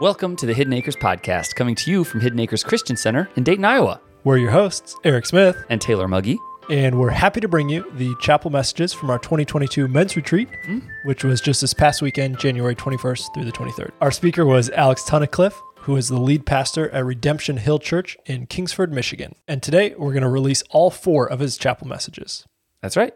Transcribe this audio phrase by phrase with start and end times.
[0.00, 3.44] Welcome to the Hidden Acres podcast, coming to you from Hidden Acres Christian Center in
[3.44, 4.00] Dayton, Iowa.
[4.24, 6.38] We're your hosts, Eric Smith, And Taylor Muggy.
[6.68, 10.80] and we're happy to bring you the chapel messages from our 2022 men's retreat, hmm?
[11.04, 13.90] which was just this past weekend, January 21st through the 23rd.
[14.00, 18.46] Our speaker was Alex Tunnicliff, who is the lead pastor at Redemption Hill Church in
[18.46, 19.34] Kingsford, Michigan.
[19.46, 22.44] And today we're going to release all four of his chapel messages.
[22.82, 23.14] That's right.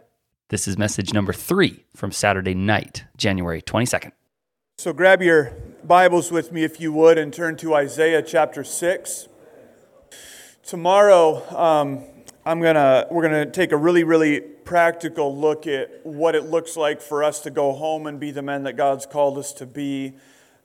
[0.50, 4.12] This is message number three from Saturday night, January 22nd.
[4.78, 5.52] So grab your
[5.84, 9.28] Bibles with me, if you would, and turn to Isaiah chapter 6.
[10.64, 12.04] Tomorrow, um,
[12.44, 16.76] I'm gonna, we're going to take a really, really practical look at what it looks
[16.76, 19.66] like for us to go home and be the men that God's called us to
[19.66, 20.14] be.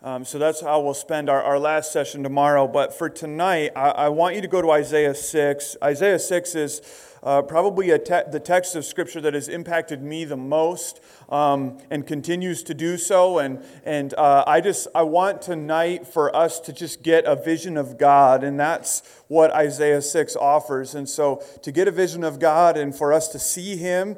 [0.02, 2.68] Um, so that's how we'll spend our, our last session tomorrow.
[2.68, 5.78] But for tonight, I, I want you to go to Isaiah 6.
[5.84, 6.82] Isaiah 6 is
[7.24, 12.06] uh, probably te- the text of Scripture that has impacted me the most um, and
[12.06, 13.40] continues to do so.
[13.40, 17.78] And, and uh, I just I want tonight for us to just get a vision
[17.78, 20.96] of God, and that's what Isaiah 6 offers.
[20.96, 24.18] And so to get a vision of God and for us to see Him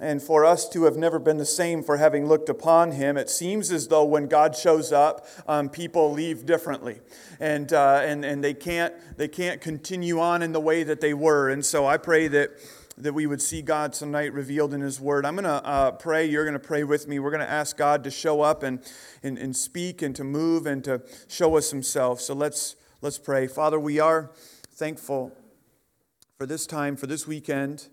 [0.00, 3.28] and for us to have never been the same for having looked upon him, it
[3.28, 7.00] seems as though when God shows up, um, people leave differently,
[7.38, 11.12] and uh, and and they can't they can't continue on in the way that they
[11.12, 11.50] were.
[11.50, 12.50] And so I pray that
[12.96, 15.26] that we would see God tonight revealed in His Word.
[15.26, 16.26] I'm going to uh, pray.
[16.26, 17.18] You're going to pray with me.
[17.18, 18.80] We're going to ask God to show up and,
[19.22, 22.22] and and speak and to move and to show us Himself.
[22.22, 23.46] So let's let's pray.
[23.46, 24.30] Father, we are
[24.70, 25.36] thankful
[26.38, 27.88] for this time, for this weekend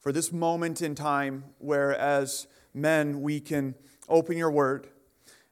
[0.00, 3.74] for this moment in time where, as men, we can
[4.08, 4.88] open your word.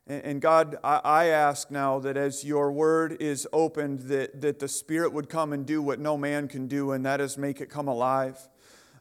[0.08, 5.12] And God, I ask now that as your word is opened, that, that the Spirit
[5.12, 7.88] would come and do what no man can do, and that is make it come
[7.88, 8.48] alive.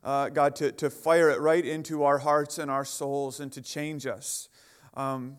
[0.04, 3.62] Uh, God, to, to fire it right into our hearts and our souls and to
[3.62, 4.50] change us.
[4.96, 5.38] Um,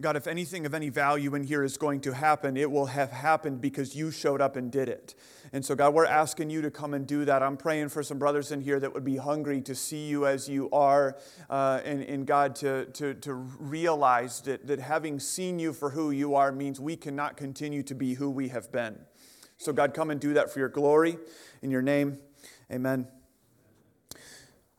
[0.00, 3.10] God, if anything of any value in here is going to happen, it will have
[3.10, 5.16] happened because you showed up and did it.
[5.52, 7.42] And so, God, we're asking you to come and do that.
[7.42, 10.48] I'm praying for some brothers in here that would be hungry to see you as
[10.48, 11.16] you are,
[11.50, 16.12] uh, and, and God, to, to, to realize that, that having seen you for who
[16.12, 19.00] you are means we cannot continue to be who we have been.
[19.56, 21.18] So, God, come and do that for your glory.
[21.60, 22.18] In your name,
[22.70, 23.08] amen.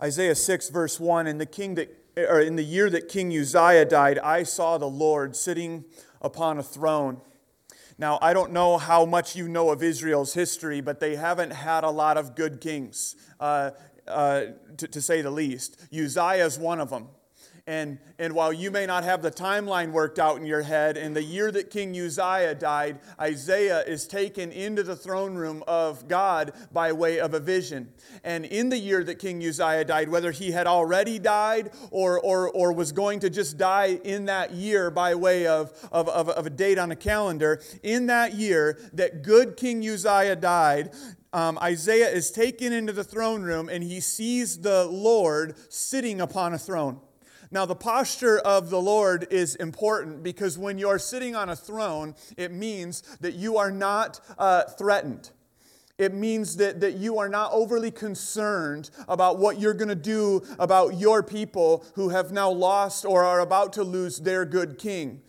[0.01, 3.85] Isaiah 6, verse 1 And the king that or in the year that King Uzziah
[3.85, 5.85] died, I saw the Lord sitting
[6.21, 7.21] upon a throne.
[7.97, 11.83] Now, I don't know how much you know of Israel's history, but they haven't had
[11.83, 13.71] a lot of good kings, uh,
[14.07, 14.43] uh,
[14.77, 15.81] to, to say the least.
[15.93, 17.09] Uzziah is one of them.
[17.69, 21.13] And, and while you may not have the timeline worked out in your head, in
[21.13, 26.51] the year that King Uzziah died, Isaiah is taken into the throne room of God
[26.73, 27.93] by way of a vision.
[28.23, 32.49] And in the year that King Uzziah died, whether he had already died or, or,
[32.49, 36.47] or was going to just die in that year by way of, of, of, of
[36.47, 40.89] a date on a calendar, in that year that good King Uzziah died,
[41.33, 46.55] um, Isaiah is taken into the throne room and he sees the Lord sitting upon
[46.55, 46.99] a throne.
[47.51, 52.13] Now, the posture of the Lord is important because when you're sitting on a throne,
[52.37, 55.31] it means that you are not uh, threatened.
[55.97, 60.43] It means that, that you are not overly concerned about what you're going to do
[60.57, 65.21] about your people who have now lost or are about to lose their good king.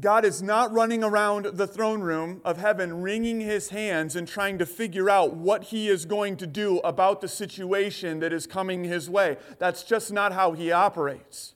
[0.00, 4.58] God is not running around the throne room of heaven wringing his hands and trying
[4.58, 8.84] to figure out what he is going to do about the situation that is coming
[8.84, 9.36] his way.
[9.58, 11.54] That's just not how he operates.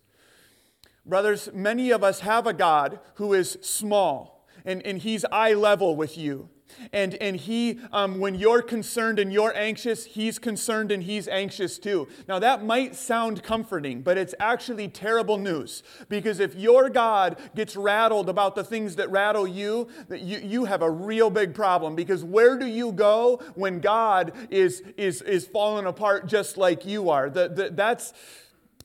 [1.05, 5.97] Brothers, many of us have a God who is small and, and he's eye level
[5.97, 6.49] with you.
[6.93, 11.79] And, and he, um, when you're concerned and you're anxious, he's concerned and he's anxious
[11.79, 12.09] too.
[12.29, 15.83] Now, that might sound comforting, but it's actually terrible news.
[16.09, 20.65] Because if your God gets rattled about the things that rattle you, that you, you
[20.65, 21.95] have a real big problem.
[21.95, 27.11] Because where do you go when God is, is, is falling apart just like you
[27.11, 27.31] are?
[27.31, 28.13] The, the, that's,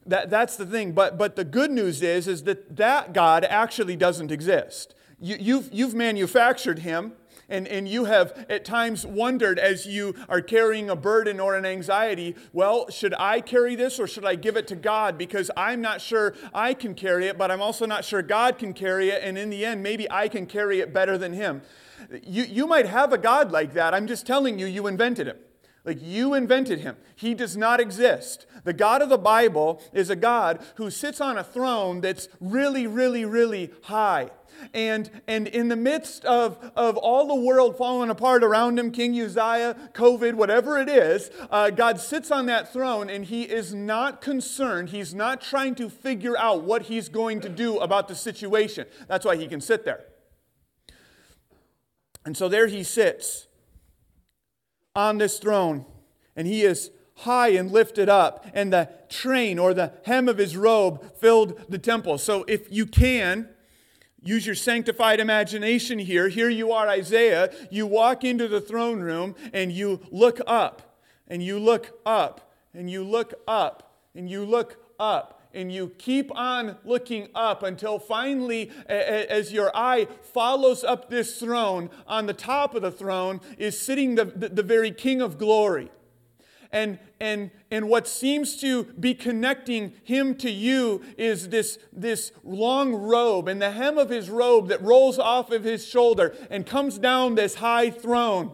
[0.05, 0.93] that, that's the thing.
[0.93, 4.95] But, but the good news is, is that that God actually doesn't exist.
[5.19, 7.13] You, you've, you've manufactured him
[7.49, 11.65] and, and you have at times wondered as you are carrying a burden or an
[11.65, 15.17] anxiety, well, should I carry this or should I give it to God?
[15.17, 18.73] Because I'm not sure I can carry it, but I'm also not sure God can
[18.73, 19.23] carry it.
[19.23, 21.61] And in the end, maybe I can carry it better than Him.
[22.23, 23.93] You, you might have a God like that.
[23.93, 25.38] I'm just telling you, you invented Him.
[25.88, 26.98] Like you invented him.
[27.16, 28.45] He does not exist.
[28.66, 32.86] The God of the Bible is a God who sits on a throne that's really,
[32.86, 34.30] really, really high.
[34.74, 39.18] And, and in the midst of, of all the world falling apart around him, King
[39.18, 44.19] Uzziah, COVID, whatever it is, uh, God sits on that throne and he is not
[44.19, 44.89] concerned.
[44.89, 48.88] He's not trying to figure out what he's going to do about the situation.
[49.07, 50.04] That's why he can sit there.
[52.25, 53.48] And so there he sits
[54.97, 55.85] on this throne,
[56.35, 60.57] and he is high and lifted up, and the train or the hem of his
[60.57, 62.17] robe filled the temple.
[62.17, 63.47] So if you can,
[64.23, 66.29] use your sanctified imagination here.
[66.29, 67.53] Here you are, Isaiah.
[67.69, 72.89] You walk into the throne room and you look up, and you look up, and
[72.89, 78.71] you look up, and you look up and you keep on looking up until finally,
[78.88, 84.13] as your eye follows up this throne, on the top of the throne is sitting
[84.15, 85.89] the, the, the very King of glory.
[86.71, 92.94] And, and, and what seems to be connecting him to you is this, this long
[92.94, 97.00] robe and the hem of his robe that rolls off of his shoulder and comes
[97.00, 98.51] down this high throne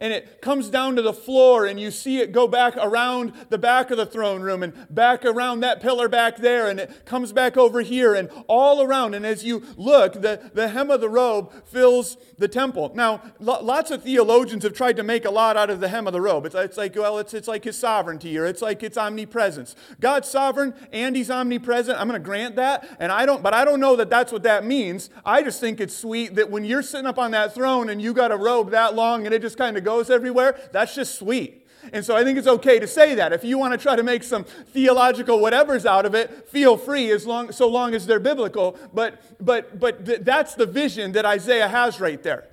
[0.00, 3.58] and it comes down to the floor, and you see it go back around the
[3.58, 7.32] back of the throne room and back around that pillar back there, and it comes
[7.32, 9.14] back over here and all around.
[9.14, 12.90] And as you look, the, the hem of the robe fills the temple.
[12.94, 16.14] Now, lots of theologians have tried to make a lot out of the hem of
[16.14, 16.46] the robe.
[16.46, 19.76] It's, it's like, well, it's, it's like his sovereignty, or it's like it's omnipresence.
[20.00, 22.00] God's sovereign and he's omnipresent.
[22.00, 24.44] I'm going to grant that, and I don't, but I don't know that that's what
[24.44, 25.10] that means.
[25.26, 28.14] I just think it's sweet that when you're sitting up on that throne and you
[28.14, 31.66] got a robe that long and it just kind of goes everywhere, that's just sweet.
[31.92, 33.32] And so I think it's okay to say that.
[33.32, 37.10] If you want to try to make some theological whatevers out of it, feel free
[37.10, 38.76] as long, so long as they're biblical.
[38.92, 42.46] But, but, but th- that's the vision that Isaiah has right there.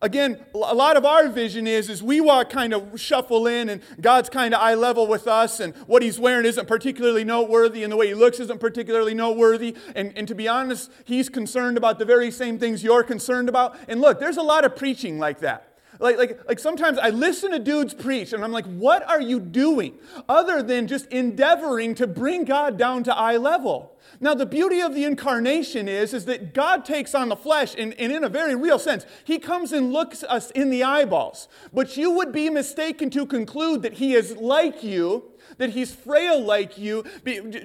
[0.00, 3.80] Again, a lot of our vision is, is we walk kind of shuffle in and
[4.00, 7.92] God's kind of eye level with us and what he's wearing isn't particularly noteworthy and
[7.92, 9.76] the way he looks isn't particularly noteworthy.
[9.94, 13.78] And, and to be honest, he's concerned about the very same things you're concerned about.
[13.86, 15.71] And look, there's a lot of preaching like that.
[16.02, 19.38] Like, like, like sometimes I listen to dudes preach and I'm like, what are you
[19.38, 19.94] doing
[20.28, 23.96] other than just endeavoring to bring God down to eye level?
[24.20, 27.94] Now, the beauty of the incarnation is, is that God takes on the flesh, and,
[27.94, 31.48] and in a very real sense, He comes and looks us in the eyeballs.
[31.72, 36.40] But you would be mistaken to conclude that He is like you, that He's frail
[36.40, 37.04] like you,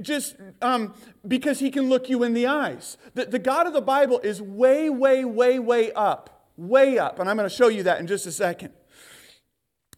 [0.01, 0.93] just um,
[1.27, 2.97] because He can look you in the eyes.
[3.13, 7.19] The, the God of the Bible is way, way, way, way up way up.
[7.19, 8.73] And I'm going to show you that in just a second.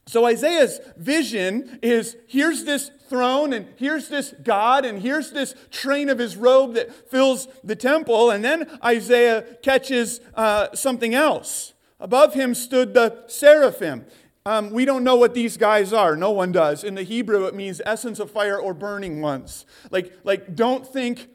[0.05, 6.09] So Isaiah's vision is here's this throne, and here's this God, and here's this train
[6.09, 8.31] of his robe that fills the temple.
[8.31, 11.73] And then Isaiah catches uh, something else.
[11.99, 14.05] Above him stood the seraphim.
[14.47, 16.15] Um, we don't know what these guys are.
[16.15, 16.83] No one does.
[16.83, 19.65] In the Hebrew, it means essence of fire or burning ones.
[19.91, 21.27] Like, like don't think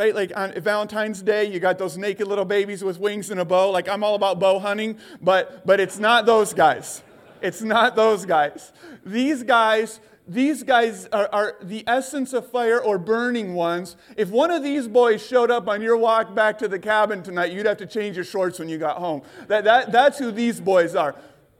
[0.00, 0.14] right?
[0.14, 3.70] Like on Valentine's Day, you got those naked little babies with wings and a bow.
[3.70, 7.02] Like I'm all about bow hunting, but but it's not those guys.
[7.42, 8.72] It's not those guys.
[9.04, 13.96] These guys, these guys are, are the essence of fire or burning ones.
[14.16, 17.52] If one of these boys showed up on your walk back to the cabin tonight,
[17.52, 19.22] you'd have to change your shorts when you got home.
[19.48, 21.14] That, that, that's who these boys are.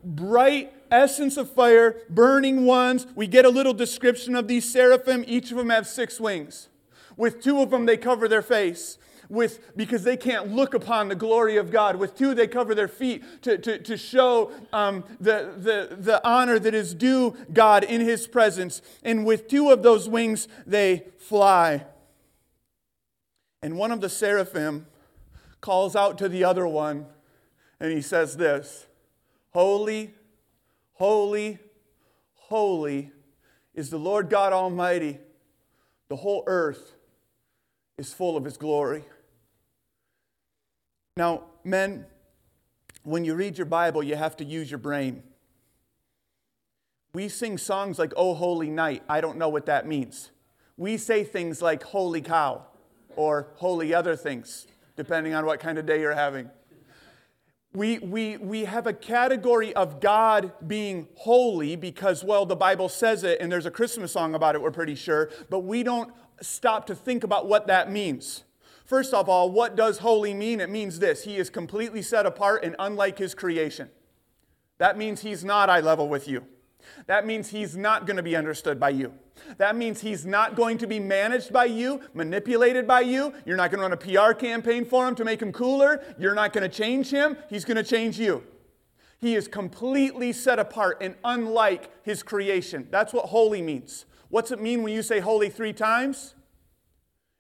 [0.05, 3.07] Bright essence of fire, burning ones.
[3.15, 5.25] We get a little description of these seraphim.
[5.27, 6.69] Each of them have six wings.
[7.21, 8.97] With two of them, they cover their face.
[9.29, 11.97] With, because they can't look upon the glory of God.
[11.97, 16.59] With two, they cover their feet to, to, to show um, the, the, the honor
[16.59, 18.81] that is due God in His presence.
[19.03, 21.85] And with two of those wings, they fly.
[23.61, 24.87] And one of the seraphim
[25.61, 27.05] calls out to the other one,
[27.79, 28.87] and he says this
[29.51, 30.15] Holy,
[30.95, 31.59] holy,
[32.33, 33.13] holy
[33.75, 35.19] is the Lord God Almighty.
[36.09, 36.97] The whole earth
[38.01, 39.05] is full of His glory.
[41.19, 42.07] Now, men,
[43.03, 45.23] when you read your Bible, you have to use your brain.
[47.13, 49.03] We sing songs like Oh Holy Night.
[49.07, 50.31] I don't know what that means.
[50.79, 52.63] We say things like Holy Cow
[53.17, 54.67] or Holy other things,
[54.97, 56.49] depending on what kind of day you're having.
[57.75, 63.25] We, we, we have a category of God being holy because, well, the Bible says
[63.25, 66.87] it, and there's a Christmas song about it, we're pretty sure, but we don't stop
[66.87, 68.45] to think about what that means.
[68.85, 70.61] First of all, what does holy mean?
[70.61, 73.89] It means this He is completely set apart and unlike His creation.
[74.79, 76.45] That means He's not eye level with you.
[77.07, 79.13] That means He's not going to be understood by you.
[79.59, 83.33] That means He's not going to be managed by you, manipulated by you.
[83.47, 86.03] You're not going to run a PR campaign for Him to make Him cooler.
[86.19, 87.37] You're not going to change Him.
[87.49, 88.43] He's going to change you.
[89.19, 92.89] He is completely set apart and unlike His creation.
[92.91, 94.07] That's what holy means.
[94.31, 96.35] What's it mean when you say holy three times?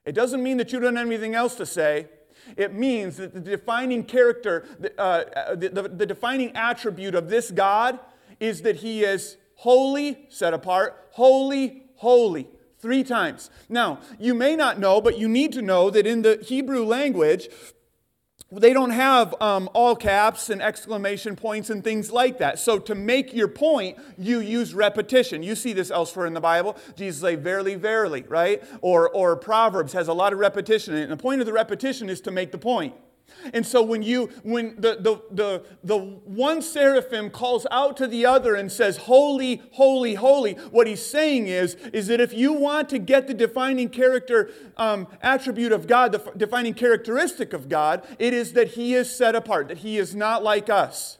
[0.04, 2.08] It doesn't mean that you don't have anything else to say.
[2.56, 4.66] It means that the defining character,
[4.98, 7.98] uh, the, the, the defining attribute of this God
[8.40, 13.50] is that He is holy, set apart, holy, holy, three times.
[13.68, 17.48] Now, you may not know, but you need to know that in the Hebrew language,
[18.52, 22.58] they don't have um, all caps and exclamation points and things like that.
[22.58, 25.42] So to make your point, you use repetition.
[25.44, 26.76] You see this elsewhere in the Bible.
[26.96, 28.62] Jesus say, "Verily, verily," right?
[28.80, 30.94] Or or Proverbs has a lot of repetition.
[30.94, 32.94] And the point of the repetition is to make the point.
[33.52, 38.26] And so when you when the, the, the, the one seraphim calls out to the
[38.26, 42.88] other and says, Holy, holy, holy, what he's saying is, is that if you want
[42.90, 48.34] to get the defining character um, attribute of God, the defining characteristic of God, it
[48.34, 51.18] is that he is set apart, that he is not like us.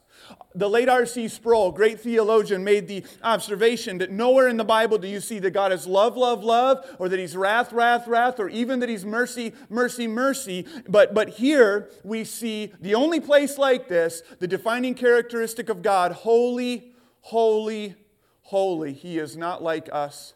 [0.52, 1.28] The late R.C.
[1.28, 5.52] Sproul, great theologian, made the observation that nowhere in the Bible do you see that
[5.52, 9.04] God is love, love, love, or that He's wrath, wrath, wrath, or even that He's
[9.04, 10.66] mercy, mercy, mercy.
[10.88, 16.12] But, but here we see the only place like this, the defining characteristic of God
[16.12, 17.95] holy, holy,
[18.42, 18.92] holy.
[18.92, 20.35] He is not like us.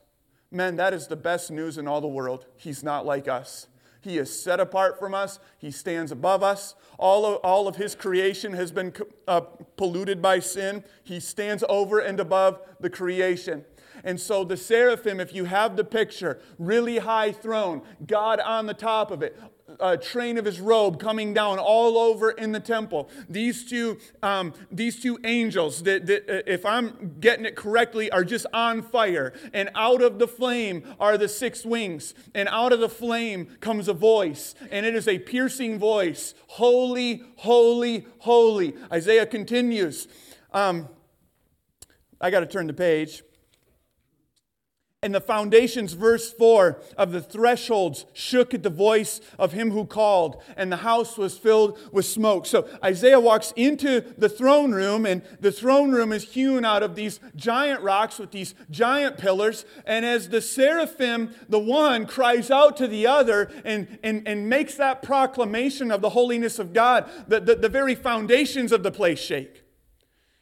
[0.53, 2.47] Men, that is the best news in all the world.
[2.57, 3.67] He's not like us.
[4.05, 5.39] He is set apart from us.
[5.57, 6.75] He stands above us.
[6.99, 8.93] All of, all of his creation has been
[9.27, 9.41] uh,
[9.79, 10.85] polluted by sin.
[11.03, 13.65] He stands over and above the creation.
[14.05, 18.75] And so the seraphim, if you have the picture, really high throne, God on the
[18.75, 19.41] top of it,
[19.81, 23.09] a train of his robe coming down all over in the temple.
[23.29, 28.25] These two, um, these two angels, that, that, uh, if I'm getting it correctly, are
[28.25, 29.33] just on fire.
[29.53, 32.15] And out of the flame are the six wings.
[32.35, 34.55] And out of the flame comes a voice.
[34.71, 38.75] And it is a piercing voice Holy, holy, holy.
[38.93, 40.09] Isaiah continues.
[40.53, 40.89] Um,
[42.21, 43.23] I got to turn the page
[45.05, 49.85] and the foundations, verse 4, of the thresholds shook at the voice of him who
[49.85, 52.47] called, and the house was filled with smoke.
[52.47, 56.95] So Isaiah walks into the throne room, and the throne room is hewn out of
[56.95, 59.67] these giant rocks with these giant pillars.
[59.85, 64.75] And as the seraphim, the one cries out to the other and, and, and makes
[64.77, 69.21] that proclamation of the holiness of God, the, the, the very foundations of the place
[69.21, 69.64] shake.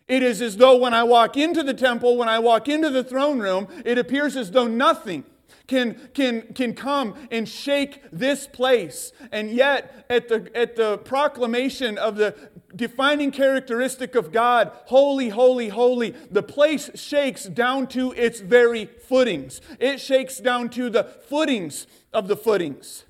[0.09, 3.05] It is as though when I walk into the temple, when I walk into the
[3.05, 5.25] throne room, it appears as though nothing
[5.67, 9.13] can, can, can come and shake this place.
[9.31, 12.35] And yet, at the, at the proclamation of the
[12.75, 19.61] defining characteristic of God, holy, holy, holy, the place shakes down to its very footings.
[19.79, 23.05] It shakes down to the footings of the footings.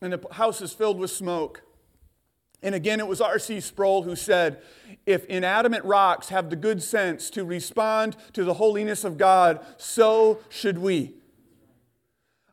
[0.00, 1.62] And the house is filled with smoke.
[2.62, 3.60] And again, it was R.C.
[3.60, 4.62] Sproul who said,
[5.04, 10.38] If inanimate rocks have the good sense to respond to the holiness of God, so
[10.48, 11.14] should we.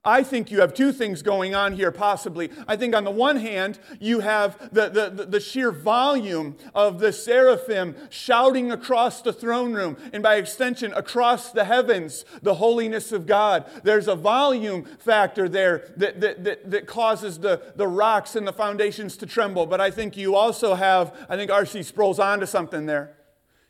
[0.05, 2.49] I think you have two things going on here, possibly.
[2.69, 7.11] I think on the one hand, you have the, the, the sheer volume of the
[7.11, 13.27] seraphim shouting across the throne room, and by extension, across the heavens, the holiness of
[13.27, 13.69] God.
[13.83, 18.53] There's a volume factor there that, that, that, that causes the, the rocks and the
[18.53, 19.65] foundations to tremble.
[19.65, 21.83] But I think you also have, I think R.C.
[21.83, 23.17] Sproul's onto something there.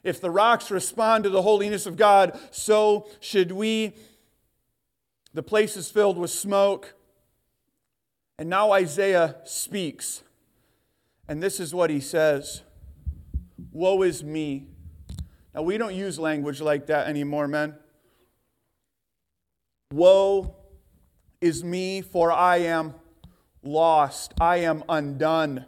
[0.03, 3.95] If the rocks respond to the holiness of God, so should we
[5.33, 6.95] the place is filled with smoke.
[8.37, 10.23] And now Isaiah speaks.
[11.27, 12.63] And this is what he says
[13.71, 14.67] Woe is me.
[15.53, 17.75] Now, we don't use language like that anymore, men.
[19.91, 20.55] Woe
[21.41, 22.93] is me, for I am
[23.63, 24.33] lost.
[24.39, 25.65] I am undone.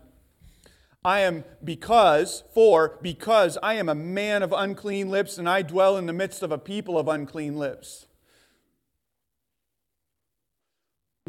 [1.04, 5.98] I am because, for, because I am a man of unclean lips, and I dwell
[5.98, 8.06] in the midst of a people of unclean lips.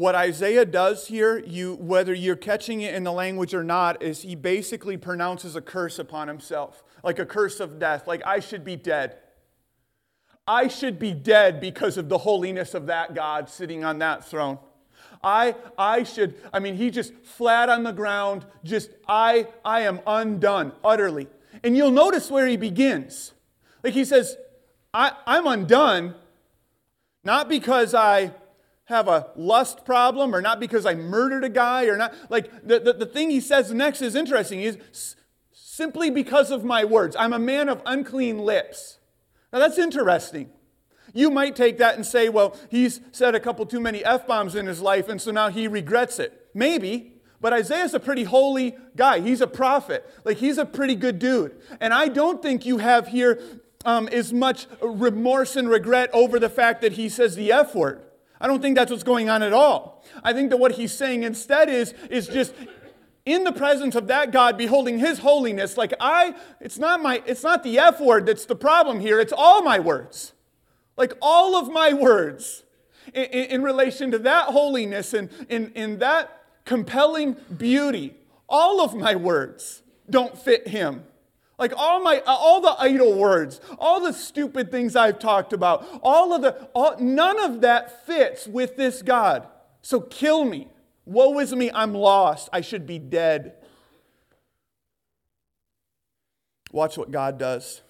[0.03, 4.21] What Isaiah does here, you, whether you're catching it in the language or not, is
[4.21, 8.65] he basically pronounces a curse upon himself, like a curse of death, like I should
[8.65, 9.15] be dead.
[10.45, 14.59] I should be dead because of the holiness of that God sitting on that throne.
[15.23, 20.01] I, I should, I mean, he just flat on the ground, just, I, I am
[20.05, 21.29] undone, utterly.
[21.63, 23.31] And you'll notice where he begins.
[23.85, 24.35] Like he says,
[24.93, 26.15] I, I'm undone,
[27.23, 28.33] not because I
[28.93, 32.13] have a lust problem or not because I murdered a guy or not.
[32.29, 34.61] Like the, the, the thing he says next is interesting.
[34.61, 35.15] Is
[35.51, 37.15] simply because of my words.
[37.17, 38.99] I'm a man of unclean lips.
[39.51, 40.49] Now that's interesting.
[41.13, 44.55] You might take that and say, well, he's said a couple too many F bombs
[44.55, 46.49] in his life, and so now he regrets it.
[46.53, 47.13] Maybe.
[47.39, 49.19] But Isaiah's a pretty holy guy.
[49.19, 50.09] He's a prophet.
[50.23, 51.59] Like, he's a pretty good dude.
[51.81, 53.41] And I don't think you have here
[53.83, 58.01] um, as much remorse and regret over the fact that he says the F word.
[58.43, 60.03] I don't think that's what's going on at all.
[60.21, 62.53] I think that what he's saying instead is, is just
[63.25, 67.41] in the presence of that God, beholding his holiness, like I, it's not my, it's
[67.41, 70.33] not the F word that's the problem here, it's all my words.
[70.97, 72.65] Like all of my words
[73.13, 78.13] in, in, in relation to that holiness and in, in that compelling beauty.
[78.49, 81.05] all of my words don't fit him.
[81.63, 85.87] Like all my uh, all the idle words, all the stupid things I've talked about,
[86.03, 89.47] all of the all, none of that fits with this God.
[89.81, 90.67] So kill me.
[91.05, 92.49] Woe is me, I'm lost.
[92.51, 93.53] I should be dead.
[96.73, 97.81] Watch what God does.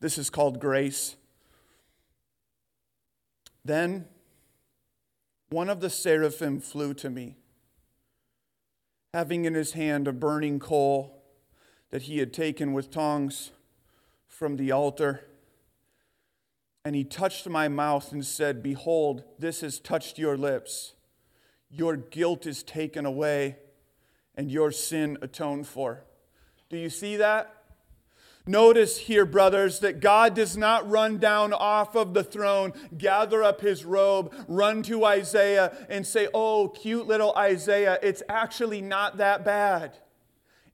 [0.00, 1.14] This is called grace.
[3.64, 4.06] Then
[5.50, 7.36] one of the seraphim flew to me,
[9.14, 11.19] having in his hand a burning coal
[11.90, 13.50] that he had taken with tongs
[14.26, 15.24] from the altar.
[16.84, 20.94] And he touched my mouth and said, Behold, this has touched your lips.
[21.70, 23.56] Your guilt is taken away,
[24.34, 26.04] and your sin atoned for.
[26.68, 27.54] Do you see that?
[28.46, 33.60] Notice here, brothers, that God does not run down off of the throne, gather up
[33.60, 39.44] his robe, run to Isaiah, and say, Oh, cute little Isaiah, it's actually not that
[39.44, 39.98] bad.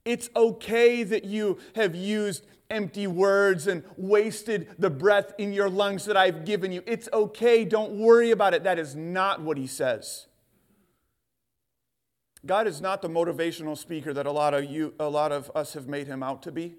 [0.07, 6.05] It's okay that you have used empty words and wasted the breath in your lungs
[6.05, 6.81] that I've given you.
[6.85, 7.65] It's okay.
[7.65, 8.63] Don't worry about it.
[8.63, 10.27] That is not what he says.
[12.45, 15.73] God is not the motivational speaker that a lot of you a lot of us
[15.73, 16.75] have made him out to be.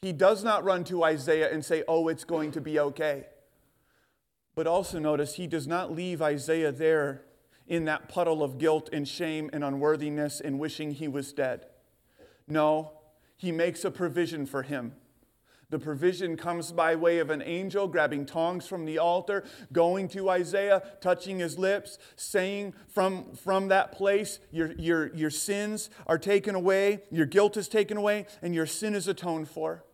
[0.00, 3.26] He does not run to Isaiah and say, "Oh, it's going to be okay."
[4.54, 7.26] But also notice he does not leave Isaiah there
[7.66, 11.66] in that puddle of guilt and shame and unworthiness and wishing he was dead.
[12.50, 12.92] No,
[13.36, 14.92] he makes a provision for him.
[15.70, 20.28] The provision comes by way of an angel grabbing tongs from the altar, going to
[20.28, 26.56] Isaiah, touching his lips, saying from, from that place, your, your, your sins are taken
[26.56, 29.84] away, your guilt is taken away, and your sin is atoned for.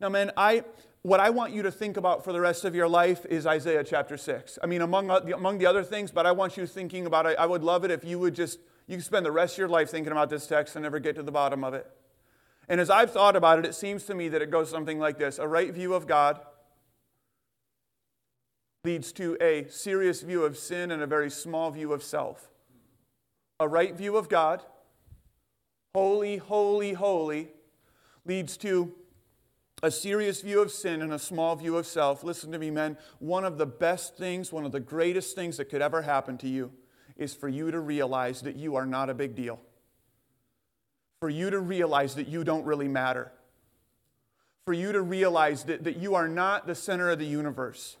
[0.00, 0.64] Now, man, I,
[1.02, 3.84] what I want you to think about for the rest of your life is Isaiah
[3.84, 4.58] chapter 6.
[4.60, 7.36] I mean, among, among the other things, but I want you thinking about it.
[7.38, 9.68] I would love it if you would just, you can spend the rest of your
[9.68, 11.90] life thinking about this text and never get to the bottom of it.
[12.68, 15.18] And as I've thought about it, it seems to me that it goes something like
[15.18, 16.40] this A right view of God
[18.84, 22.50] leads to a serious view of sin and a very small view of self.
[23.60, 24.62] A right view of God,
[25.94, 27.48] holy, holy, holy,
[28.24, 28.92] leads to
[29.84, 32.24] a serious view of sin and a small view of self.
[32.24, 32.96] Listen to me, men.
[33.18, 36.48] One of the best things, one of the greatest things that could ever happen to
[36.48, 36.72] you
[37.22, 39.60] is for you to realize that you are not a big deal.
[41.20, 43.32] For you to realize that you don't really matter,
[44.64, 47.96] for you to realize that, that you are not the center of the universe,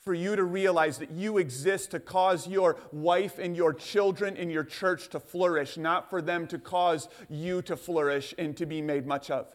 [0.00, 4.50] for you to realize that you exist to cause your wife and your children in
[4.50, 8.80] your church to flourish, not for them to cause you to flourish and to be
[8.80, 9.46] made much of.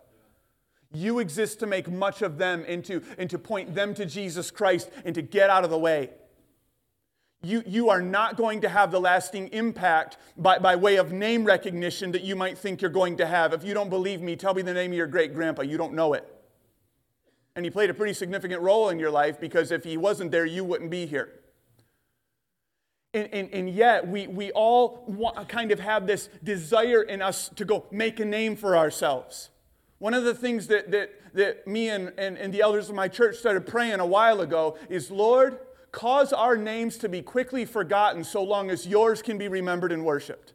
[0.94, 4.52] You exist to make much of them and to, and to point them to Jesus
[4.52, 6.12] Christ and to get out of the way
[7.44, 11.46] you, you are not going to have the lasting impact by, by way of name
[11.46, 13.54] recognition that you might think you're going to have.
[13.54, 15.62] If you don't believe me, tell me the name of your great grandpa.
[15.62, 16.28] You don't know it.
[17.56, 20.46] And he played a pretty significant role in your life because if he wasn't there,
[20.46, 21.34] you wouldn't be here.
[23.14, 27.50] And, and, and yet, we, we all want, kind of have this desire in us
[27.56, 29.50] to go make a name for ourselves.
[30.00, 33.08] One of the things that, that, that me and, and, and the elders of my
[33.08, 35.60] church started praying a while ago is Lord,
[35.92, 40.04] Cause our names to be quickly forgotten so long as yours can be remembered and
[40.06, 40.54] worshiped.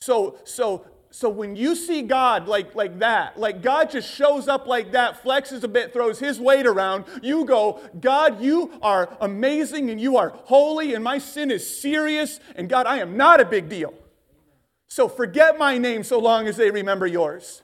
[0.00, 4.66] So, so, so when you see God like, like that, like God just shows up
[4.66, 9.90] like that, flexes a bit, throws his weight around, you go, God, you are amazing
[9.90, 13.44] and you are holy, and my sin is serious, and God, I am not a
[13.44, 13.94] big deal.
[14.88, 17.62] So forget my name so long as they remember yours.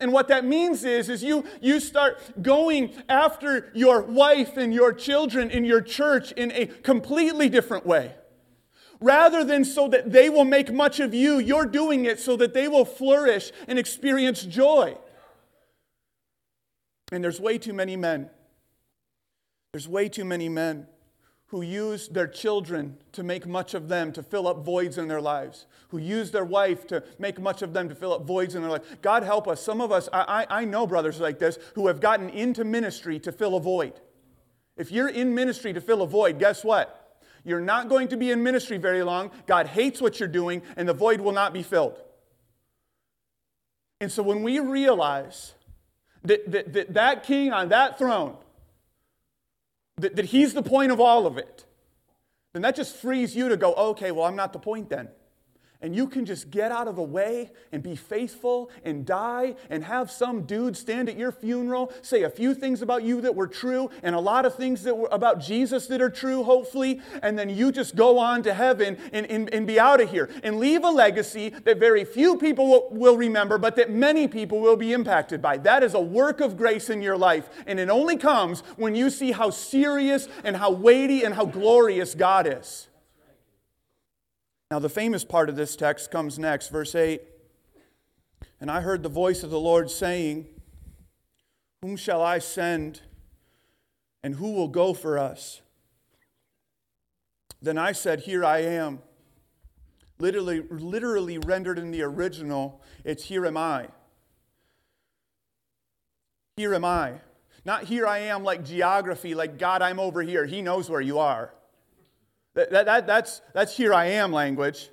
[0.00, 4.94] And what that means is, is you, you start going after your wife and your
[4.94, 8.14] children in your church in a completely different way.
[9.00, 12.54] Rather than so that they will make much of you, you're doing it so that
[12.54, 14.96] they will flourish and experience joy.
[17.12, 18.30] And there's way too many men.
[19.72, 20.86] There's way too many men
[21.50, 25.20] who use their children to make much of them to fill up voids in their
[25.20, 28.62] lives, who use their wife to make much of them to fill up voids in
[28.62, 28.84] their life.
[29.02, 29.60] God help us.
[29.60, 33.32] Some of us, I, I know brothers like this, who have gotten into ministry to
[33.32, 33.94] fill a void.
[34.76, 37.18] If you're in ministry to fill a void, guess what?
[37.44, 39.32] You're not going to be in ministry very long.
[39.46, 42.00] God hates what you're doing, and the void will not be filled.
[44.00, 45.54] And so when we realize
[46.22, 48.36] that that, that, that king on that throne,
[50.00, 51.64] that, that he's the point of all of it,
[52.52, 55.08] then that just frees you to go, okay, well, I'm not the point then.
[55.82, 59.84] And you can just get out of the way and be faithful and die and
[59.84, 63.46] have some dude stand at your funeral, say a few things about you that were
[63.46, 67.38] true and a lot of things that were about Jesus that are true, hopefully, and
[67.38, 70.58] then you just go on to heaven and, and, and be out of here and
[70.58, 74.76] leave a legacy that very few people will, will remember, but that many people will
[74.76, 75.56] be impacted by.
[75.56, 79.08] That is a work of grace in your life, and it only comes when you
[79.08, 82.88] see how serious and how weighty and how glorious God is.
[84.70, 87.20] Now, the famous part of this text comes next, verse 8.
[88.60, 90.46] And I heard the voice of the Lord saying,
[91.82, 93.00] Whom shall I send,
[94.22, 95.60] and who will go for us?
[97.60, 99.00] Then I said, Here I am.
[100.20, 103.88] Literally, literally rendered in the original, it's Here am I.
[106.56, 107.14] Here am I.
[107.64, 110.46] Not here I am like geography, like God, I'm over here.
[110.46, 111.52] He knows where you are.
[112.54, 114.90] That, that, that, that's, that's here I am language.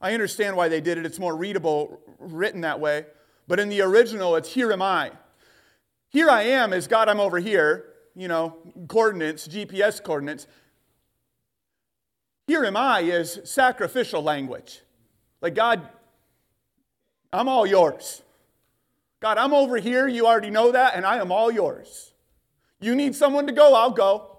[0.00, 1.06] I understand why they did it.
[1.06, 3.06] It's more readable written that way.
[3.48, 5.12] But in the original, it's here am I.
[6.08, 8.56] Here I am is God, I'm over here, you know,
[8.88, 10.46] coordinates, GPS coordinates.
[12.46, 14.80] Here am I is sacrificial language.
[15.40, 15.88] Like, God,
[17.32, 18.22] I'm all yours.
[19.20, 20.08] God, I'm over here.
[20.08, 22.12] You already know that, and I am all yours.
[22.80, 24.29] You need someone to go, I'll go.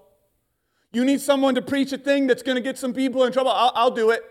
[0.92, 3.50] You need someone to preach a thing that's going to get some people in trouble,
[3.50, 4.22] I'll, I'll do it.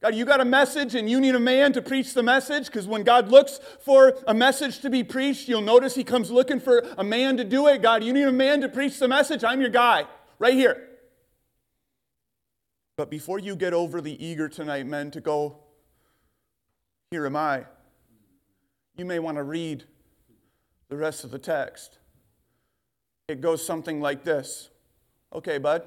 [0.00, 2.88] God, you got a message and you need a man to preach the message because
[2.88, 6.84] when God looks for a message to be preached, you'll notice he comes looking for
[6.98, 7.82] a man to do it.
[7.82, 9.44] God, you need a man to preach the message.
[9.44, 10.06] I'm your guy
[10.40, 10.88] right here.
[12.96, 15.58] But before you get overly eager tonight, men, to go,
[17.12, 17.64] here am I,
[18.96, 19.84] you may want to read
[20.88, 21.98] the rest of the text.
[23.28, 24.68] It goes something like this
[25.34, 25.82] Okay, bud,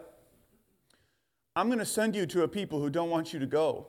[1.55, 3.87] I'm going to send you to a people who don't want you to go.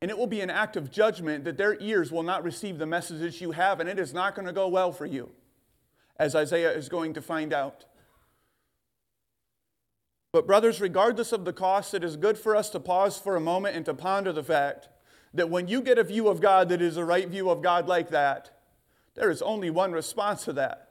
[0.00, 2.86] And it will be an act of judgment that their ears will not receive the
[2.86, 5.30] messages you have, and it is not going to go well for you,
[6.18, 7.86] as Isaiah is going to find out.
[10.32, 13.40] But, brothers, regardless of the cost, it is good for us to pause for a
[13.40, 14.88] moment and to ponder the fact
[15.32, 17.88] that when you get a view of God that is a right view of God
[17.88, 18.50] like that,
[19.14, 20.90] there is only one response to that.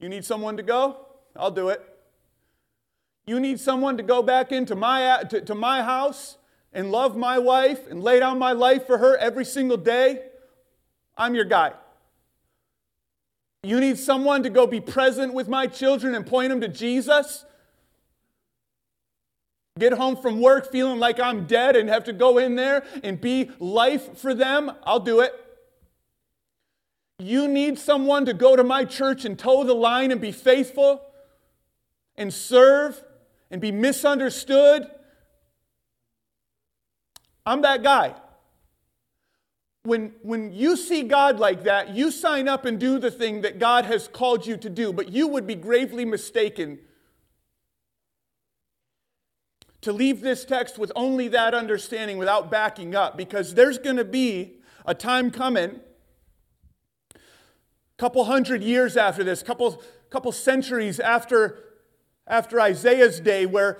[0.00, 1.07] You need someone to go?
[1.38, 1.82] I'll do it.
[3.26, 6.36] You need someone to go back into my, to, to my house
[6.72, 10.22] and love my wife and lay down my life for her every single day?
[11.16, 11.72] I'm your guy.
[13.62, 17.44] You need someone to go be present with my children and point them to Jesus?
[19.78, 23.20] Get home from work feeling like I'm dead and have to go in there and
[23.20, 24.72] be life for them?
[24.84, 25.32] I'll do it.
[27.20, 31.02] You need someone to go to my church and toe the line and be faithful?
[32.18, 33.02] And serve
[33.50, 34.86] and be misunderstood.
[37.46, 38.14] I'm that guy.
[39.84, 43.58] When, when you see God like that, you sign up and do the thing that
[43.58, 46.80] God has called you to do, but you would be gravely mistaken
[49.80, 54.04] to leave this text with only that understanding without backing up, because there's going to
[54.04, 55.80] be a time coming,
[57.14, 57.18] a
[57.96, 61.60] couple hundred years after this, couple, couple centuries after
[62.28, 63.78] after Isaiah's day where,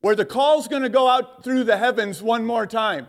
[0.00, 3.08] where the call's going to go out through the heavens one more time.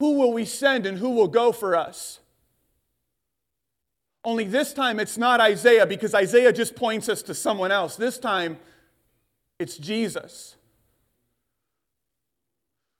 [0.00, 2.18] Who will we send and who will go for us?
[4.24, 7.96] Only this time it's not Isaiah because Isaiah just points us to someone else.
[7.96, 8.58] This time
[9.58, 10.56] it's Jesus.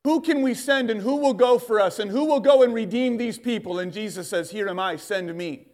[0.05, 2.75] Who can we send and who will go for us and who will go and
[2.75, 3.79] redeem these people?
[3.79, 5.69] And Jesus says, Here am I, send me.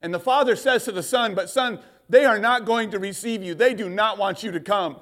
[0.00, 3.42] And the Father says to the Son, But Son, they are not going to receive
[3.42, 3.54] you.
[3.54, 4.96] They do not want you to come.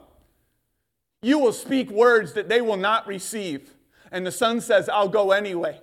[1.23, 3.71] You will speak words that they will not receive.
[4.11, 5.81] And the Son says, I'll go anyway.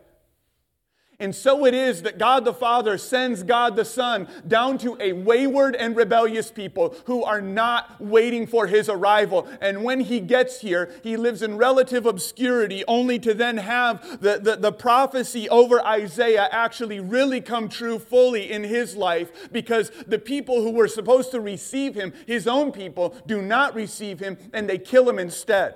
[1.21, 5.12] And so it is that God the Father sends God the Son down to a
[5.12, 9.45] wayward and rebellious people who are not waiting for his arrival.
[9.60, 14.39] And when he gets here, he lives in relative obscurity, only to then have the,
[14.39, 20.19] the, the prophecy over Isaiah actually really come true fully in his life because the
[20.19, 24.69] people who were supposed to receive him, his own people, do not receive him and
[24.69, 25.75] they kill him instead.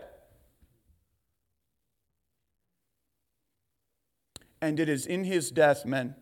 [4.63, 6.15] And it is in his death, men,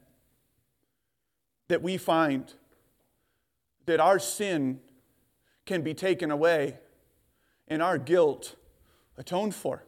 [1.67, 2.51] that we find
[3.85, 4.79] that our sin
[5.67, 6.79] can be taken away
[7.67, 8.55] and our guilt
[9.15, 9.83] atoned for.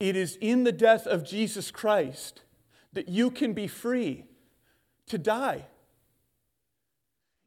[0.00, 2.42] It is in the death of Jesus Christ
[2.92, 4.24] that you can be free
[5.06, 5.66] to die.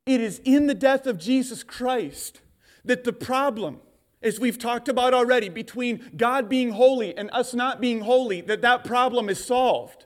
[0.05, 2.39] It is in the death of Jesus Christ
[2.85, 3.81] that the problem
[4.21, 8.61] as we've talked about already, between God being holy and us not being holy, that
[8.61, 10.05] that problem is solved.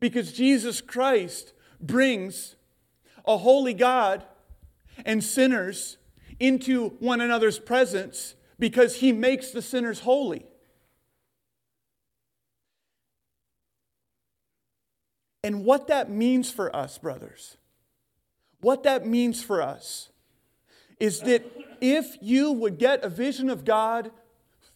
[0.00, 2.56] Because Jesus Christ brings
[3.24, 4.24] a holy God
[5.04, 5.96] and sinners
[6.38, 10.46] into one another's presence because he makes the sinners holy.
[15.42, 17.56] And what that means for us, brothers,
[18.60, 20.10] what that means for us
[21.00, 21.42] is that
[21.80, 24.12] if you would get a vision of God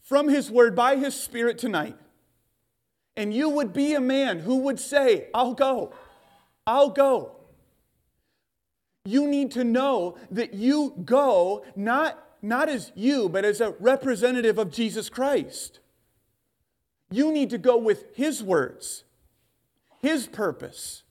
[0.01, 1.97] from His Word by His Spirit tonight,
[3.17, 5.93] and you would be a man who would say, I'll go,
[6.67, 7.37] I'll go.
[9.05, 14.59] You need to know that you go not, not as you, but as a representative
[14.59, 15.81] of Jesus Christ.
[17.11, 19.05] You need to go with His words,
[20.01, 21.03] His purpose.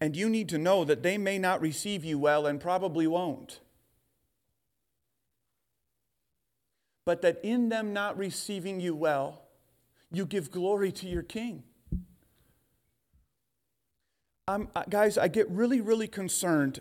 [0.00, 3.60] And you need to know that they may not receive you well and probably won't.
[7.04, 9.42] But that in them not receiving you well,
[10.12, 11.64] you give glory to your King.
[14.48, 16.80] Um, guys, I get really, really concerned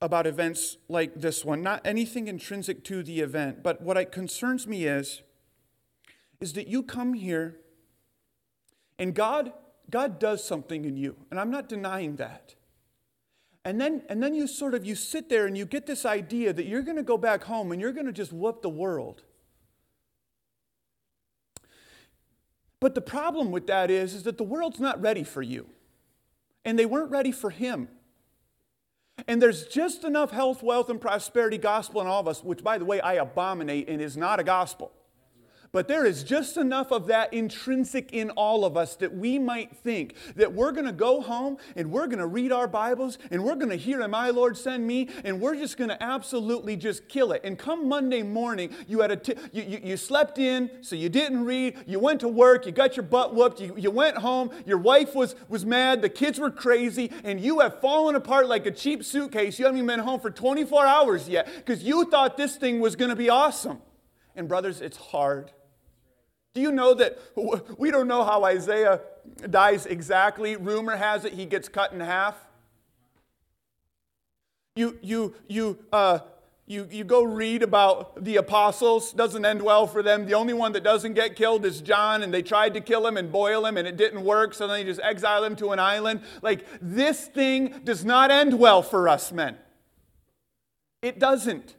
[0.00, 1.62] about events like this one.
[1.62, 5.22] Not anything intrinsic to the event, but what it concerns me is,
[6.40, 7.56] is that you come here
[8.98, 9.52] and God
[9.90, 12.54] God does something in you, and I'm not denying that.
[13.64, 16.52] And then, and then you sort of you sit there and you get this idea
[16.52, 19.22] that you're going to go back home and you're going to just whoop the world.
[22.78, 25.66] But the problem with that is, is that the world's not ready for you.
[26.66, 27.88] And they weren't ready for him.
[29.26, 32.76] And there's just enough health, wealth, and prosperity gospel in all of us, which, by
[32.76, 34.92] the way, I abominate and is not a gospel.
[35.74, 39.76] But there is just enough of that intrinsic in all of us that we might
[39.76, 43.42] think that we're going to go home and we're going to read our Bibles and
[43.42, 45.08] we're going to hear, I, Lord, send me?
[45.24, 47.40] And we're just going to absolutely just kill it.
[47.42, 51.08] And come Monday morning, you, had a t- you, you, you slept in, so you
[51.08, 54.50] didn't read, you went to work, you got your butt whooped, you, you went home,
[54.64, 58.64] your wife was, was mad, the kids were crazy, and you have fallen apart like
[58.64, 59.58] a cheap suitcase.
[59.58, 62.94] You haven't even been home for 24 hours yet because you thought this thing was
[62.94, 63.78] going to be awesome.
[64.36, 65.50] And, brothers, it's hard.
[66.54, 67.18] Do you know that
[67.78, 69.00] we don't know how Isaiah
[69.50, 70.56] dies exactly?
[70.56, 72.36] Rumor has it he gets cut in half.
[74.76, 76.20] You, you, you, uh,
[76.66, 80.26] you, you go read about the apostles, doesn't end well for them.
[80.26, 83.16] The only one that doesn't get killed is John, and they tried to kill him
[83.16, 85.78] and boil him, and it didn't work, so then they just exile him to an
[85.78, 86.22] island.
[86.40, 89.56] Like, this thing does not end well for us men.
[91.02, 91.74] It doesn't.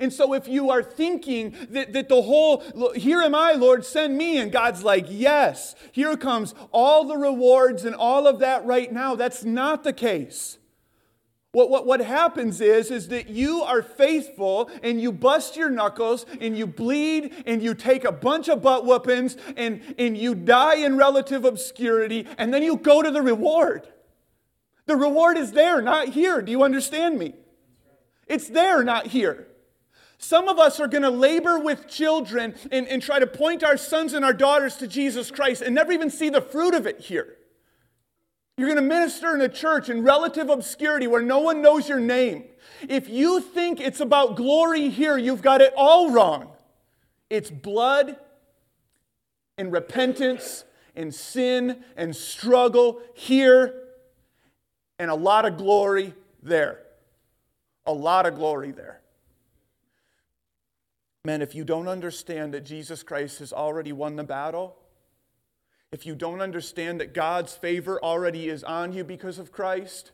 [0.00, 2.62] And so, if you are thinking that, that the whole,
[2.94, 7.84] here am I, Lord, send me, and God's like, yes, here comes all the rewards
[7.84, 10.58] and all of that right now, that's not the case.
[11.56, 16.26] What, what, what happens is, is that you are faithful and you bust your knuckles
[16.38, 20.74] and you bleed and you take a bunch of butt whoopings and, and you die
[20.74, 23.88] in relative obscurity and then you go to the reward.
[24.84, 26.42] The reward is there, not here.
[26.42, 27.32] Do you understand me?
[28.26, 29.45] It's there, not here.
[30.18, 33.76] Some of us are going to labor with children and, and try to point our
[33.76, 37.00] sons and our daughters to Jesus Christ and never even see the fruit of it
[37.00, 37.36] here.
[38.56, 42.00] You're going to minister in a church in relative obscurity where no one knows your
[42.00, 42.44] name.
[42.88, 46.48] If you think it's about glory here, you've got it all wrong.
[47.28, 48.16] It's blood
[49.58, 53.74] and repentance and sin and struggle here
[54.98, 56.80] and a lot of glory there.
[57.84, 59.00] A lot of glory there.
[61.26, 64.76] Man, if you don't understand that Jesus Christ has already won the battle,
[65.90, 70.12] if you don't understand that God's favor already is on you because of Christ,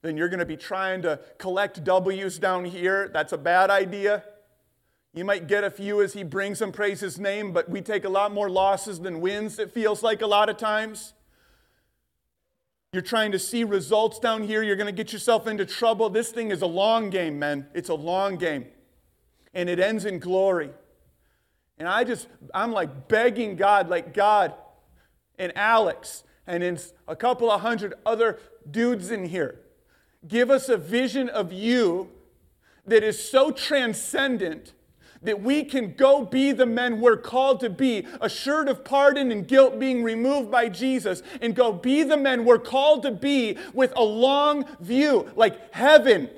[0.00, 3.10] then you're going to be trying to collect W's down here.
[3.12, 4.24] That's a bad idea.
[5.12, 8.06] You might get a few as he brings and praise his name, but we take
[8.06, 11.12] a lot more losses than wins, it feels like a lot of times.
[12.94, 14.62] You're trying to see results down here.
[14.62, 16.08] You're going to get yourself into trouble.
[16.08, 17.66] This thing is a long game, man.
[17.74, 18.64] It's a long game
[19.54, 20.70] and it ends in glory.
[21.78, 24.54] And I just, I'm like begging God, like God
[25.38, 28.38] and Alex and in a couple of hundred other
[28.70, 29.60] dudes in here,
[30.26, 32.10] give us a vision of you
[32.86, 34.72] that is so transcendent
[35.22, 39.48] that we can go be the men we're called to be, assured of pardon and
[39.48, 43.90] guilt being removed by Jesus, and go be the men we're called to be with
[43.96, 46.28] a long view, like heaven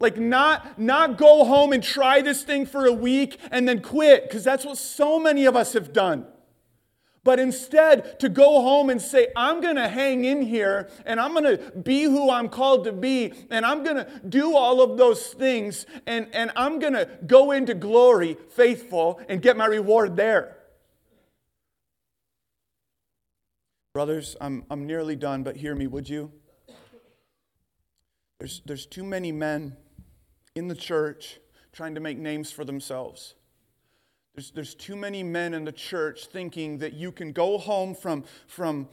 [0.00, 4.24] like not not go home and try this thing for a week and then quit
[4.24, 6.26] because that's what so many of us have done.
[7.22, 11.34] But instead, to go home and say, I'm going to hang in here and I'm
[11.34, 14.96] going to be who I'm called to be and I'm going to do all of
[14.96, 20.16] those things and, and I'm going to go into glory faithful and get my reward
[20.16, 20.56] there.
[23.92, 26.32] Brothers, I'm, I'm nearly done, but hear me, would you?
[28.38, 29.76] There's, there's too many men
[30.60, 31.40] in the church
[31.72, 33.34] trying to make names for themselves.
[34.34, 38.24] There's, there's too many men in the church thinking that you can go home from,
[38.46, 38.88] from,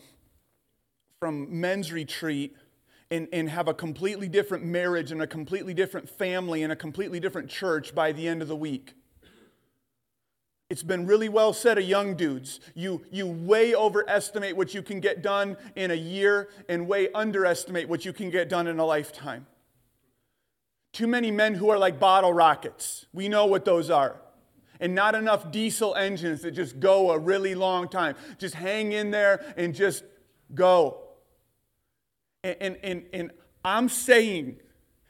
[1.19, 2.55] from men's retreat
[3.11, 7.19] and, and have a completely different marriage and a completely different family and a completely
[7.19, 8.93] different church by the end of the week.
[10.69, 12.61] It's been really well said of young dudes.
[12.75, 17.89] You, you way overestimate what you can get done in a year and way underestimate
[17.89, 19.47] what you can get done in a lifetime.
[20.97, 23.05] Too many men who are like bottle rockets.
[23.13, 24.19] We know what those are
[24.79, 28.15] and not enough diesel engines that just go a really long time.
[28.39, 30.03] Just hang in there and just
[30.55, 31.03] go.
[32.43, 33.31] And, and, and, and
[33.63, 34.57] I'm saying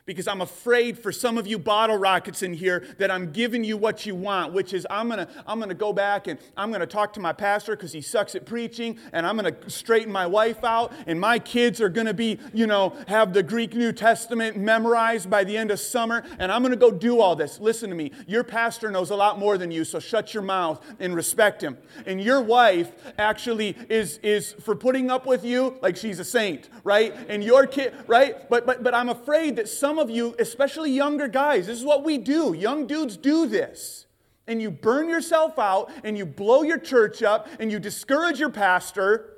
[0.08, 3.76] because I'm afraid for some of you bottle rockets in here that I'm giving you
[3.76, 7.12] what you want, which is I'm gonna, I'm gonna go back and I'm gonna talk
[7.14, 10.94] to my pastor because he sucks at preaching, and I'm gonna straighten my wife out,
[11.06, 15.44] and my kids are gonna be, you know, have the Greek New Testament memorized by
[15.44, 17.60] the end of summer, and I'm gonna go do all this.
[17.60, 20.82] Listen to me, your pastor knows a lot more than you, so shut your mouth
[21.02, 21.78] and respect him.
[22.06, 26.70] And your wife actually is is for putting up with you like she's a saint,
[26.86, 27.14] right?
[27.28, 28.50] And your kid, right?
[28.50, 31.84] But but but I'm afraid that some some of you, especially younger guys, this is
[31.84, 32.54] what we do.
[32.54, 34.06] Young dudes do this.
[34.46, 38.52] And you burn yourself out and you blow your church up and you discourage your
[38.52, 39.34] pastor.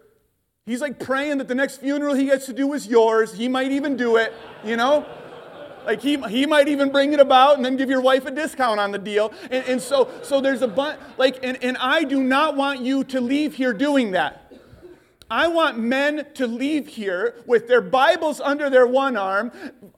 [0.65, 3.31] He's like praying that the next funeral he gets to do is yours.
[3.31, 4.33] He might even do it,
[4.65, 5.05] you know?
[5.85, 8.81] Like he, he might even bring it about and then give your wife a discount
[8.81, 9.31] on the deal.
[9.49, 13.05] And, and so, so there's a bunch, like, and, and I do not want you
[13.05, 14.48] to leave here doing that.
[15.31, 19.51] I want men to leave here with their Bibles under their one arm,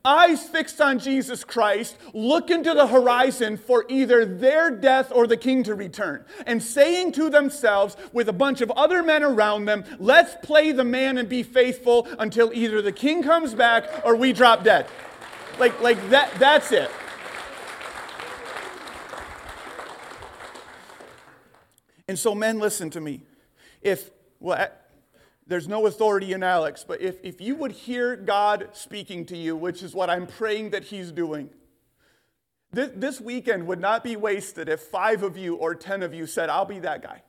[0.03, 5.37] eyes fixed on Jesus Christ, look into the horizon for either their death or the
[5.37, 9.85] king to return, and saying to themselves, with a bunch of other men around them,
[9.99, 14.33] let's play the man and be faithful until either the king comes back or we
[14.33, 14.85] drop dead.
[15.59, 16.91] Like, like that, that's it.
[22.09, 23.21] And so, men, listen to me.
[23.81, 24.09] If,
[24.41, 24.67] well,
[25.51, 29.55] there's no authority in Alex, but if, if you would hear God speaking to you,
[29.55, 31.49] which is what I'm praying that He's doing,
[32.71, 36.25] this, this weekend would not be wasted if five of you or ten of you
[36.25, 37.21] said, I'll be that guy.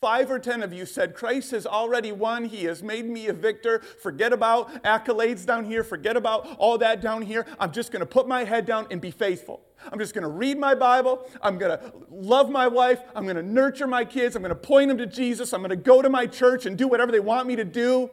[0.00, 2.46] Five or ten of you said, Christ has already won.
[2.46, 3.80] He has made me a victor.
[3.80, 5.84] Forget about accolades down here.
[5.84, 7.46] Forget about all that down here.
[7.58, 9.60] I'm just going to put my head down and be faithful.
[9.92, 11.28] I'm just going to read my Bible.
[11.42, 13.00] I'm going to love my wife.
[13.14, 14.36] I'm going to nurture my kids.
[14.36, 15.52] I'm going to point them to Jesus.
[15.52, 18.08] I'm going to go to my church and do whatever they want me to do.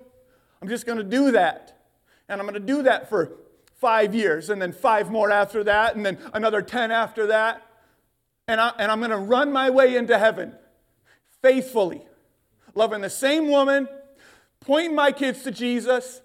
[0.62, 1.86] I'm just going to do that.
[2.28, 3.38] And I'm going to do that for
[3.76, 7.66] five years, and then five more after that, and then another 10 after that.
[8.50, 10.54] And, I, and I'm going to run my way into heaven
[11.42, 12.06] faithfully,
[12.76, 13.88] loving the same woman,
[14.62, 16.22] pointing my kids to Jesus,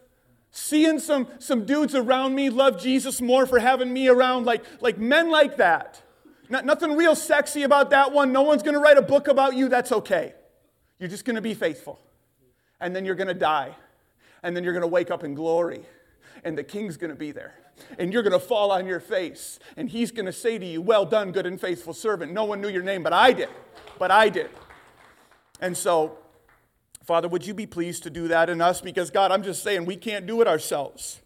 [0.51, 4.99] seeing some, some dudes around me love Jesus more for having me around, like, like
[4.99, 6.03] men like that.
[6.49, 8.33] Not, nothing real sexy about that one.
[8.33, 9.69] No one's going to write a book about you.
[9.69, 10.35] That's okay.
[10.99, 11.99] You're just going to be faithful.
[12.81, 13.75] And then you're going to die.
[14.43, 15.87] And then you're going to wake up in glory.
[16.45, 17.55] And the king's going to be there.
[17.99, 19.59] And you're going to fall on your face.
[19.77, 22.33] And he's going to say to you, Well done, good and faithful servant.
[22.33, 23.49] No one knew your name, but I did.
[23.99, 24.51] But I did.
[25.63, 26.19] And so,
[27.05, 28.81] Father, would you be pleased to do that in us?
[28.81, 31.21] Because, God, I'm just saying we can't do it ourselves.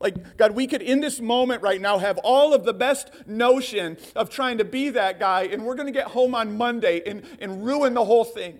[0.00, 3.96] Like, God, we could in this moment right now have all of the best notion
[4.16, 7.22] of trying to be that guy, and we're going to get home on Monday and,
[7.40, 8.58] and ruin the whole thing.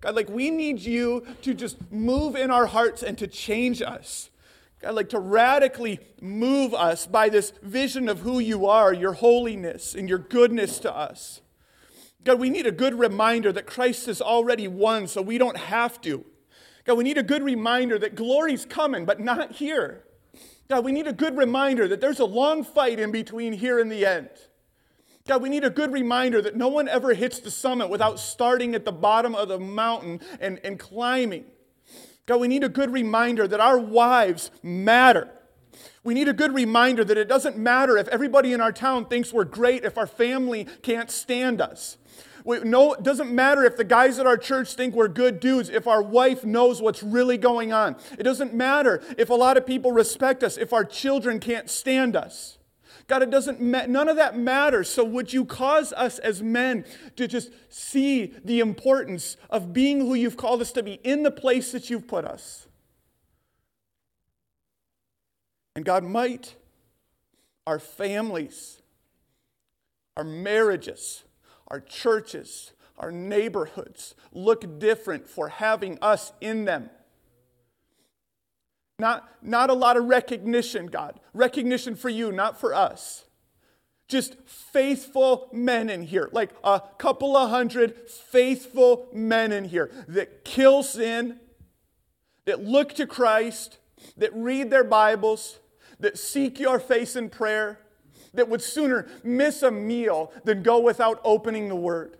[0.00, 4.30] God, like, we need you to just move in our hearts and to change us.
[4.80, 9.96] God, like, to radically move us by this vision of who you are, your holiness,
[9.96, 11.40] and your goodness to us.
[12.24, 16.00] God, we need a good reminder that Christ has already won so we don't have
[16.02, 16.24] to.
[16.84, 20.04] God, we need a good reminder that glory's coming, but not here.
[20.68, 23.90] God, we need a good reminder that there's a long fight in between here and
[23.90, 24.30] the end.
[25.26, 28.74] God, we need a good reminder that no one ever hits the summit without starting
[28.74, 31.44] at the bottom of the mountain and, and climbing.
[32.26, 35.30] God, we need a good reminder that our wives matter.
[36.04, 39.32] We need a good reminder that it doesn't matter if everybody in our town thinks
[39.32, 41.98] we're great if our family can't stand us.
[42.44, 45.86] No, it doesn't matter if the guys at our church think we're good dudes, if
[45.86, 47.96] our wife knows what's really going on.
[48.18, 52.16] It doesn't matter if a lot of people respect us, if our children can't stand
[52.16, 52.58] us.
[53.06, 54.88] God, it doesn't, ma- none of that matters.
[54.88, 56.84] So would you cause us as men
[57.16, 61.30] to just see the importance of being who you've called us to be in the
[61.30, 62.67] place that you've put us?
[65.78, 66.56] And God, might
[67.64, 68.82] our families,
[70.16, 71.22] our marriages,
[71.68, 76.90] our churches, our neighborhoods look different for having us in them.
[78.98, 81.20] Not, not a lot of recognition, God.
[81.32, 83.26] Recognition for you, not for us.
[84.08, 90.44] Just faithful men in here, like a couple of hundred faithful men in here that
[90.44, 91.38] kill sin,
[92.46, 93.78] that look to Christ,
[94.16, 95.58] that read their Bibles,
[96.00, 97.80] that seek your face in prayer,
[98.34, 102.18] that would sooner miss a meal than go without opening the Word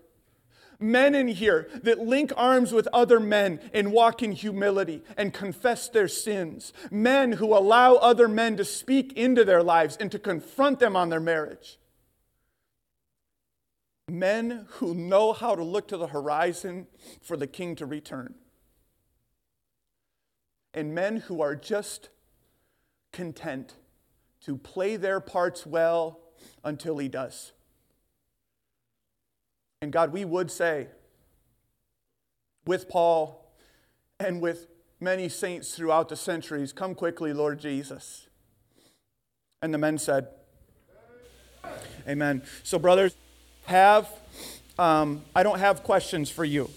[0.79, 5.89] men in here that link arms with other men and walk in humility and confess
[5.89, 6.73] their sins.
[6.89, 11.09] Men who allow other men to speak into their lives and to confront them on
[11.09, 11.77] their marriage.
[14.07, 16.87] Men who know how to look to the horizon
[17.21, 18.35] for the king to return.
[20.73, 22.09] And men who are just
[23.11, 23.75] content
[24.45, 26.19] to play their parts well
[26.63, 27.51] until he does.
[29.81, 30.87] And God, we would say,
[32.65, 33.53] with Paul
[34.19, 34.67] and with
[34.99, 38.27] many saints throughout the centuries, Come quickly, Lord Jesus.
[39.61, 40.27] And the men said,
[42.07, 42.43] Amen.
[42.63, 43.15] So, brothers,
[43.65, 44.09] have
[44.79, 46.69] um, I don't have questions for you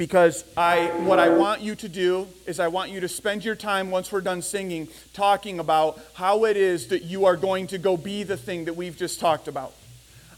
[0.00, 3.54] because I what I want you to do is I want you to spend your
[3.54, 7.76] time once we're done singing talking about how it is that you are going to
[7.76, 9.74] go be the thing that we've just talked about.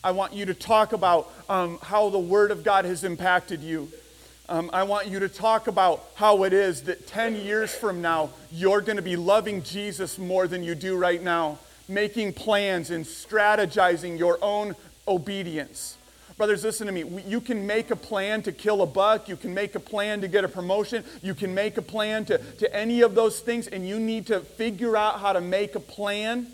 [0.03, 3.89] I want you to talk about um, how the Word of God has impacted you.
[4.49, 8.31] Um, I want you to talk about how it is that 10 years from now,
[8.51, 13.05] you're going to be loving Jesus more than you do right now, making plans and
[13.05, 14.75] strategizing your own
[15.07, 15.99] obedience.
[16.37, 17.22] Brothers, listen to me.
[17.26, 19.28] You can make a plan to kill a buck.
[19.28, 21.05] You can make a plan to get a promotion.
[21.22, 24.41] You can make a plan to, to any of those things, and you need to
[24.41, 26.47] figure out how to make a plan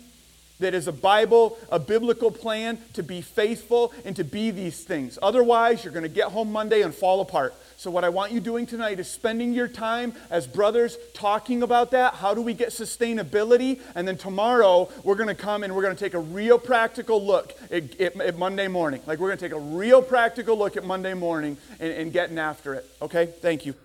[0.59, 5.17] that is a Bible, a biblical plan to be faithful and to be these things.
[5.21, 7.53] Otherwise, you're going to get home Monday and fall apart.
[7.77, 11.91] So, what I want you doing tonight is spending your time as brothers talking about
[11.91, 12.15] that.
[12.15, 13.79] How do we get sustainability?
[13.95, 17.25] And then tomorrow, we're going to come and we're going to take a real practical
[17.25, 19.01] look at, at, at Monday morning.
[19.05, 22.37] Like, we're going to take a real practical look at Monday morning and, and getting
[22.37, 22.85] after it.
[23.01, 23.27] Okay?
[23.27, 23.75] Thank you.